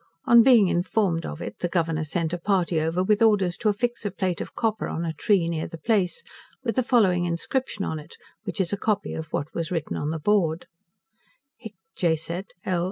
On 0.25 0.41
being 0.41 0.67
informed 0.67 1.27
of 1.27 1.43
it, 1.43 1.59
the 1.59 1.67
Governor 1.67 2.03
sent 2.03 2.33
a 2.33 2.39
party 2.39 2.81
over 2.81 3.03
with 3.03 3.21
orders 3.21 3.55
to 3.57 3.69
affix 3.69 4.03
a 4.03 4.09
plate 4.09 4.41
of 4.41 4.55
copper 4.55 4.87
on 4.87 5.05
a 5.05 5.13
tree 5.13 5.47
near 5.47 5.67
the 5.67 5.77
place, 5.77 6.23
with 6.63 6.75
the 6.75 6.81
following 6.81 7.25
inscription 7.25 7.85
on 7.85 7.99
it, 7.99 8.15
which 8.43 8.59
is 8.59 8.73
a 8.73 8.77
copy 8.77 9.13
of 9.13 9.27
what 9.31 9.53
was 9.53 9.69
written 9.69 9.97
on 9.97 10.09
the 10.09 10.17
board: 10.17 10.65
Hic 11.57 11.75
jacet 11.95 12.47
L. 12.65 12.79